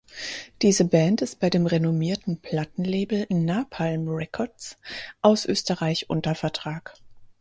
[0.63, 4.75] Diese Band ist bei dem renommierten Plattenlabel Napalm Records
[5.21, 6.95] aus Österreich unter Vertrag.